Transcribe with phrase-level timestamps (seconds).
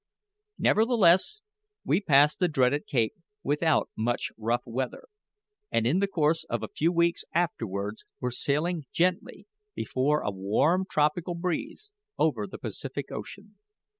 [0.57, 1.43] Nevertheless
[1.85, 3.13] we passed the dreaded cape
[3.43, 5.03] without much rough weather,
[5.69, 9.45] and in the course of a few weeks afterwards were sailing gently,
[9.75, 13.59] before a warm tropical breeze, over the Pacific Ocean.